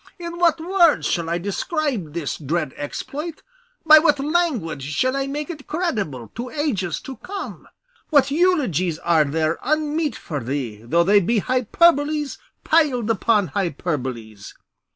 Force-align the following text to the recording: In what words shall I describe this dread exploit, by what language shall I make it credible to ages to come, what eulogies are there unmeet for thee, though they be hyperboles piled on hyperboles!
In 0.17 0.39
what 0.39 0.59
words 0.59 1.05
shall 1.05 1.29
I 1.29 1.37
describe 1.37 2.13
this 2.13 2.35
dread 2.35 2.73
exploit, 2.75 3.43
by 3.85 3.99
what 3.99 4.17
language 4.19 4.81
shall 4.81 5.15
I 5.15 5.27
make 5.27 5.51
it 5.51 5.67
credible 5.67 6.31
to 6.33 6.49
ages 6.49 6.99
to 7.01 7.17
come, 7.17 7.67
what 8.09 8.31
eulogies 8.31 8.97
are 8.97 9.25
there 9.25 9.59
unmeet 9.61 10.15
for 10.15 10.43
thee, 10.43 10.81
though 10.83 11.03
they 11.03 11.19
be 11.19 11.37
hyperboles 11.39 12.39
piled 12.63 13.11
on 13.29 13.49
hyperboles! 13.49 14.55